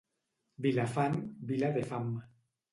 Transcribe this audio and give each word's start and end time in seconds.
Vilafant, 0.67 1.19
vila 1.53 1.71
de 1.79 1.87
fam. 1.93 2.13